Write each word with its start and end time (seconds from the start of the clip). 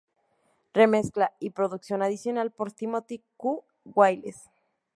Remezcla 0.73 1.35
y 1.39 1.51
producción 1.51 2.01
adicional 2.01 2.49
por 2.49 2.71
Timothy 2.71 3.23
'Q' 3.37 3.63
Wiles. 3.85 4.49